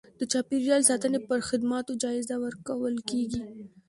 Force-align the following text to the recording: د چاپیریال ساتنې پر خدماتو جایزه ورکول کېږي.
د 0.19 0.21
چاپیریال 0.31 0.81
ساتنې 0.89 1.19
پر 1.27 1.39
خدماتو 1.49 1.99
جایزه 2.03 2.35
ورکول 2.45 2.95
کېږي. 3.09 3.41